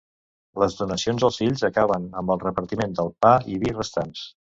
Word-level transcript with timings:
Les 0.61 0.75
donacions 0.77 1.25
als 1.27 1.35
fills 1.41 1.63
acaben 1.69 2.07
amb 2.21 2.33
el 2.37 2.41
repartiment 2.45 2.97
del 3.01 3.13
pa 3.27 3.35
i 3.53 3.59
vi 3.65 3.75
restants. 3.77 4.25